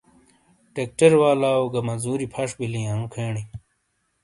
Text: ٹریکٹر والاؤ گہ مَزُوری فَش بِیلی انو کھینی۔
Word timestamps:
ٹریکٹر 0.73 1.11
والاؤ 1.21 1.63
گہ 1.73 1.81
مَزُوری 1.87 2.27
فَش 2.33 2.49
بِیلی 2.57 2.81
انو 2.91 3.05
کھینی۔ 3.13 3.43